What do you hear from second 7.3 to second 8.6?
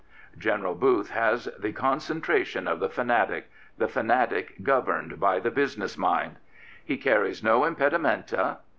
no impedimenta.